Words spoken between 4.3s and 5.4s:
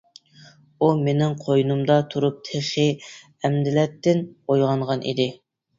ئويغانغان ئىدى.